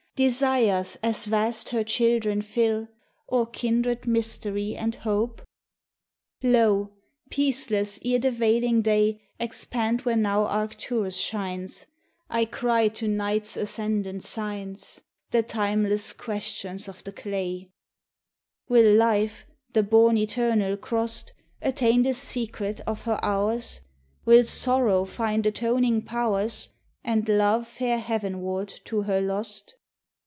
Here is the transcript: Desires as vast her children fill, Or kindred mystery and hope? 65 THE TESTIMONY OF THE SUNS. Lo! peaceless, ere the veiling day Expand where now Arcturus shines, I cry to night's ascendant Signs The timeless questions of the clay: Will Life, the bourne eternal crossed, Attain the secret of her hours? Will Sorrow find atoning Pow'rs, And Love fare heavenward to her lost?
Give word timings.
Desires 0.17 0.97
as 1.01 1.25
vast 1.25 1.69
her 1.69 1.83
children 1.83 2.43
fill, 2.43 2.87
Or 3.27 3.47
kindred 3.47 4.05
mystery 4.05 4.75
and 4.75 4.93
hope? 4.93 5.41
65 6.41 6.41
THE 6.41 6.47
TESTIMONY 6.51 6.61
OF 6.61 6.71
THE 6.71 6.81
SUNS. 6.81 6.89
Lo! 6.91 6.97
peaceless, 7.31 7.99
ere 8.05 8.19
the 8.19 8.31
veiling 8.31 8.81
day 8.83 9.21
Expand 9.39 10.01
where 10.01 10.17
now 10.17 10.43
Arcturus 10.45 11.17
shines, 11.17 11.87
I 12.29 12.45
cry 12.45 12.89
to 12.89 13.07
night's 13.07 13.57
ascendant 13.57 14.21
Signs 14.21 15.01
The 15.31 15.41
timeless 15.41 16.13
questions 16.13 16.87
of 16.87 17.03
the 17.03 17.13
clay: 17.13 17.71
Will 18.69 18.93
Life, 18.95 19.47
the 19.73 19.81
bourne 19.81 20.17
eternal 20.17 20.77
crossed, 20.77 21.33
Attain 21.63 22.03
the 22.03 22.13
secret 22.13 22.79
of 22.85 23.03
her 23.03 23.19
hours? 23.23 23.81
Will 24.25 24.43
Sorrow 24.45 25.03
find 25.05 25.47
atoning 25.47 26.03
Pow'rs, 26.03 26.69
And 27.03 27.27
Love 27.27 27.67
fare 27.67 27.99
heavenward 27.99 28.67
to 28.85 29.03
her 29.03 29.19
lost? 29.19 29.77